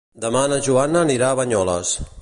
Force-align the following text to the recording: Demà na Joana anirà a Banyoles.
Demà 0.21 0.41
na 0.53 0.57
Joana 0.69 1.05
anirà 1.07 1.31
a 1.35 1.39
Banyoles. 1.43 1.97